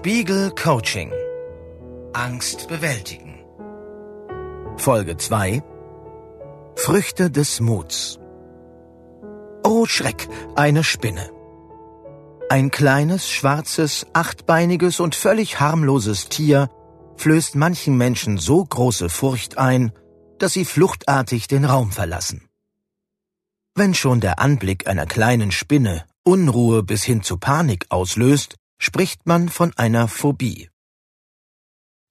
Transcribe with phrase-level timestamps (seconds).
[0.00, 1.12] Spiegel Coaching.
[2.14, 3.44] Angst bewältigen.
[4.78, 5.62] Folge 2.
[6.74, 8.18] Früchte des Muts.
[9.62, 10.26] Oh Schreck,
[10.56, 11.28] eine Spinne.
[12.48, 16.70] Ein kleines, schwarzes, achtbeiniges und völlig harmloses Tier
[17.18, 19.92] flößt manchen Menschen so große Furcht ein,
[20.38, 22.48] dass sie fluchtartig den Raum verlassen.
[23.74, 29.48] Wenn schon der Anblick einer kleinen Spinne Unruhe bis hin zu Panik auslöst, spricht man
[29.48, 30.70] von einer Phobie.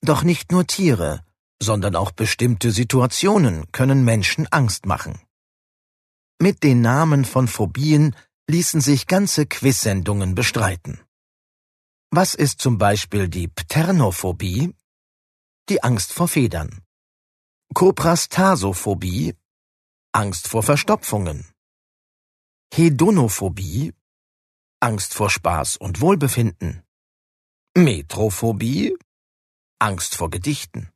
[0.01, 1.25] Doch nicht nur Tiere,
[1.61, 5.19] sondern auch bestimmte Situationen können Menschen Angst machen.
[6.39, 8.15] Mit den Namen von Phobien
[8.47, 11.01] ließen sich ganze Quizsendungen bestreiten.
[12.11, 14.73] Was ist zum Beispiel die Pternophobie?
[15.67, 16.81] Die Angst vor Federn.
[17.73, 19.35] Koprastasophobie?
[20.13, 21.45] Angst vor Verstopfungen.
[22.73, 23.93] Hedonophobie?
[24.81, 26.83] Angst vor Spaß und Wohlbefinden.
[27.75, 28.95] Metrophobie?
[29.77, 30.89] Angst vor Gedichten.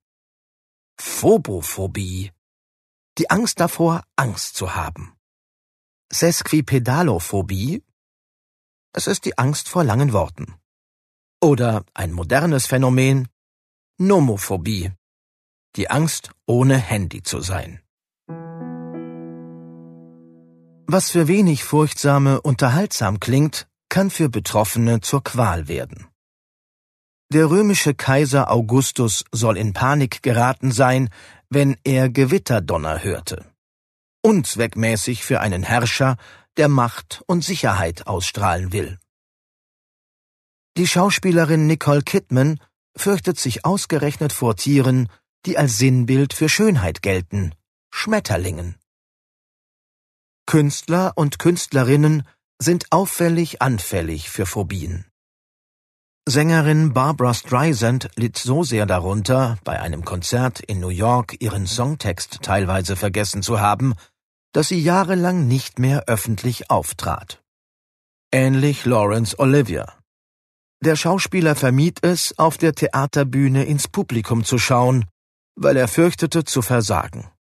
[0.97, 2.31] Phobophobie.
[3.17, 5.13] Die Angst davor, Angst zu haben.
[6.13, 7.83] Sesquipedalophobie.
[8.93, 10.55] Es ist die Angst vor langen Worten.
[11.41, 13.27] Oder ein modernes Phänomen,
[13.97, 14.93] Nomophobie.
[15.75, 17.81] Die Angst, ohne Handy zu sein.
[20.87, 26.07] Was für wenig furchtsame unterhaltsam klingt, kann für Betroffene zur Qual werden.
[27.31, 31.09] Der römische Kaiser Augustus soll in Panik geraten sein,
[31.49, 33.45] wenn er Gewitterdonner hörte.
[34.23, 36.17] Unzweckmäßig für einen Herrscher,
[36.57, 38.97] der Macht und Sicherheit ausstrahlen will.
[40.75, 42.59] Die Schauspielerin Nicole Kidman
[42.97, 45.07] fürchtet sich ausgerechnet vor Tieren,
[45.45, 47.53] die als Sinnbild für Schönheit gelten,
[47.91, 48.75] Schmetterlingen.
[50.47, 52.23] Künstler und Künstlerinnen
[52.63, 55.05] sind auffällig anfällig für Phobien.
[56.25, 62.39] Sängerin Barbara Streisand litt so sehr darunter, bei einem Konzert in New York ihren Songtext
[62.41, 63.93] teilweise vergessen zu haben,
[64.53, 67.43] dass sie jahrelang nicht mehr öffentlich auftrat.
[68.31, 69.85] Ähnlich Laurence Olivier.
[70.79, 75.05] Der Schauspieler vermied es, auf der Theaterbühne ins Publikum zu schauen,
[75.55, 77.32] weil er fürchtete zu versagen.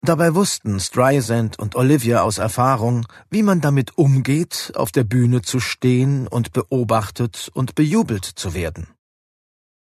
[0.00, 5.58] Dabei wussten Streisand und Olivia aus Erfahrung, wie man damit umgeht, auf der Bühne zu
[5.58, 8.86] stehen und beobachtet und bejubelt zu werden.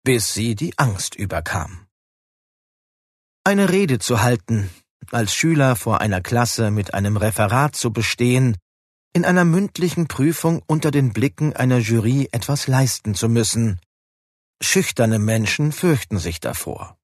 [0.03, 1.85] Bis sie die Angst überkam.
[3.43, 4.69] Eine Rede zu halten,
[5.11, 8.57] als Schüler vor einer Klasse mit einem Referat zu bestehen,
[9.13, 13.79] in einer mündlichen Prüfung unter den Blicken einer Jury etwas leisten zu müssen.
[14.61, 16.97] Schüchterne Menschen fürchten sich davor.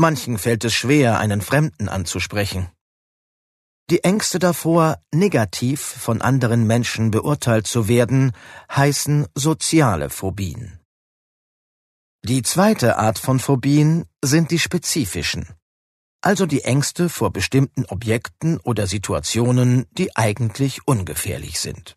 [0.00, 2.70] Manchen fällt es schwer, einen Fremden anzusprechen.
[3.90, 8.32] Die Ängste davor, negativ von anderen Menschen beurteilt zu werden,
[8.74, 10.80] heißen soziale Phobien.
[12.24, 15.46] Die zweite Art von Phobien sind die spezifischen,
[16.22, 21.94] also die Ängste vor bestimmten Objekten oder Situationen, die eigentlich ungefährlich sind.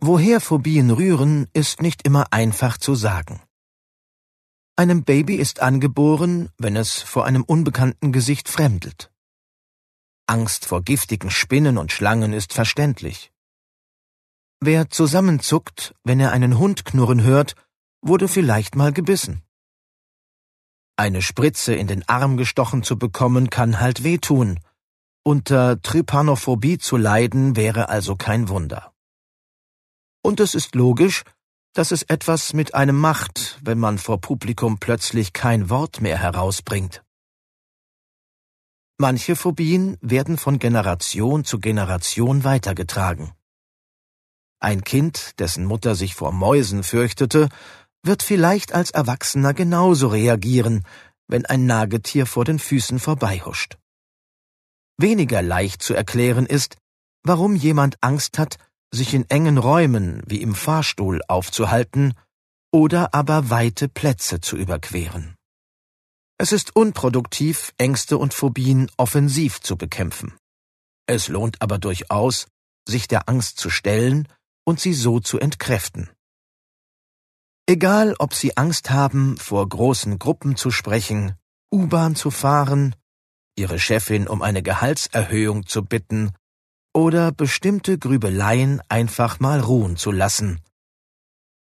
[0.00, 3.45] Woher Phobien rühren, ist nicht immer einfach zu sagen.
[4.78, 9.10] Einem Baby ist angeboren, wenn es vor einem unbekannten Gesicht fremdelt.
[10.26, 13.32] Angst vor giftigen Spinnen und Schlangen ist verständlich.
[14.60, 17.54] Wer zusammenzuckt, wenn er einen Hund knurren hört,
[18.02, 19.42] wurde vielleicht mal gebissen.
[20.96, 24.60] Eine Spritze in den Arm gestochen zu bekommen, kann halt wehtun.
[25.22, 28.92] Unter Trypanophobie zu leiden wäre also kein Wunder.
[30.22, 31.22] Und es ist logisch,
[31.76, 37.04] dass es etwas mit einem macht, wenn man vor Publikum plötzlich kein Wort mehr herausbringt.
[38.96, 43.32] Manche Phobien werden von Generation zu Generation weitergetragen.
[44.58, 47.50] Ein Kind, dessen Mutter sich vor Mäusen fürchtete,
[48.02, 50.82] wird vielleicht als Erwachsener genauso reagieren,
[51.28, 53.76] wenn ein Nagetier vor den Füßen vorbeihuscht.
[54.96, 56.78] Weniger leicht zu erklären ist,
[57.22, 58.56] warum jemand Angst hat,
[58.92, 62.14] sich in engen Räumen wie im Fahrstuhl aufzuhalten
[62.72, 65.36] oder aber weite Plätze zu überqueren.
[66.38, 70.34] Es ist unproduktiv, Ängste und Phobien offensiv zu bekämpfen.
[71.06, 72.46] Es lohnt aber durchaus,
[72.86, 74.28] sich der Angst zu stellen
[74.64, 76.10] und sie so zu entkräften.
[77.68, 81.34] Egal, ob Sie Angst haben, vor großen Gruppen zu sprechen,
[81.72, 82.94] U-Bahn zu fahren,
[83.56, 86.32] Ihre Chefin um eine Gehaltserhöhung zu bitten
[86.96, 90.60] oder bestimmte Grübeleien einfach mal ruhen zu lassen.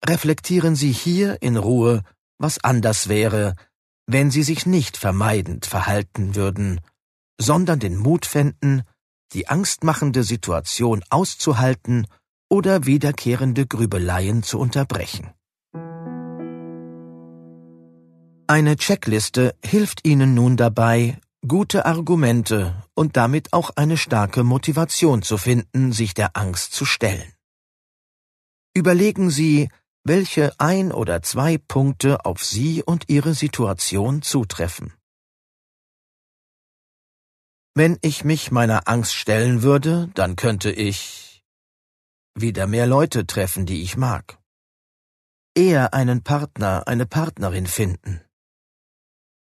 [0.07, 2.03] Reflektieren Sie hier in Ruhe,
[2.37, 3.55] was anders wäre,
[4.07, 6.79] wenn Sie sich nicht vermeidend verhalten würden,
[7.37, 8.83] sondern den Mut fänden,
[9.33, 12.07] die angstmachende Situation auszuhalten
[12.49, 15.31] oder wiederkehrende Grübeleien zu unterbrechen.
[18.47, 21.17] Eine Checkliste hilft Ihnen nun dabei,
[21.47, 27.31] gute Argumente und damit auch eine starke Motivation zu finden, sich der Angst zu stellen.
[28.73, 29.69] Überlegen Sie,
[30.03, 34.93] welche ein oder zwei Punkte auf Sie und Ihre Situation zutreffen.
[37.73, 41.43] Wenn ich mich meiner Angst stellen würde, dann könnte ich
[42.33, 44.39] wieder mehr Leute treffen, die ich mag.
[45.55, 48.24] Eher einen Partner, eine Partnerin finden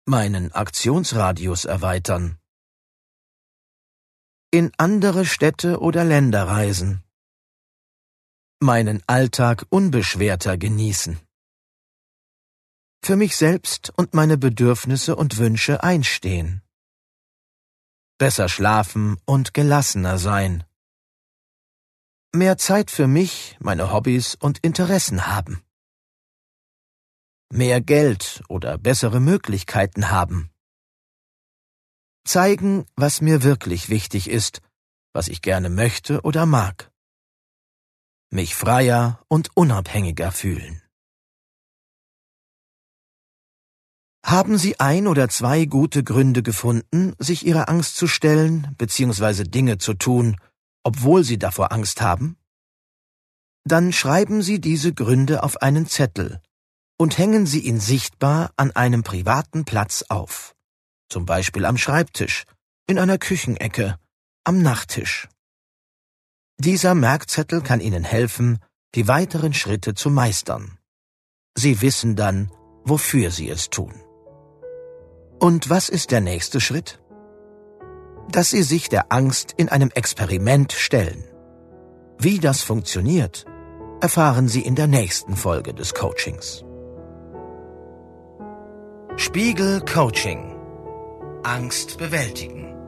[0.06, 2.38] meinen Aktionsradius erweitern,
[4.50, 7.04] in andere Städte oder Länder reisen,
[8.58, 11.20] meinen Alltag unbeschwerter genießen,
[13.02, 16.62] für mich selbst und meine Bedürfnisse und Wünsche einstehen,
[18.18, 20.64] besser schlafen und gelassener sein,
[22.32, 25.62] mehr Zeit für mich, meine Hobbys und Interessen haben
[27.52, 30.50] mehr Geld oder bessere Möglichkeiten haben.
[32.24, 34.62] Zeigen, was mir wirklich wichtig ist,
[35.12, 36.90] was ich gerne möchte oder mag.
[38.30, 40.80] Mich freier und unabhängiger fühlen.
[44.24, 49.44] Haben Sie ein oder zwei gute Gründe gefunden, sich Ihrer Angst zu stellen bzw.
[49.44, 50.36] Dinge zu tun,
[50.84, 52.36] obwohl Sie davor Angst haben?
[53.64, 56.40] Dann schreiben Sie diese Gründe auf einen Zettel
[57.00, 60.54] und hängen Sie ihn sichtbar an einem privaten Platz auf.
[61.08, 62.44] Zum Beispiel am Schreibtisch,
[62.86, 63.96] in einer Küchenecke,
[64.44, 65.26] am Nachttisch.
[66.58, 68.58] Dieser Merkzettel kann Ihnen helfen,
[68.94, 70.76] die weiteren Schritte zu meistern.
[71.56, 72.52] Sie wissen dann,
[72.84, 73.94] wofür Sie es tun.
[75.38, 77.00] Und was ist der nächste Schritt?
[78.28, 81.24] Dass Sie sich der Angst in einem Experiment stellen.
[82.18, 83.46] Wie das funktioniert,
[84.02, 86.62] erfahren Sie in der nächsten Folge des Coachings.
[89.22, 90.56] Spiegel Coaching.
[91.42, 92.79] Angst bewältigen.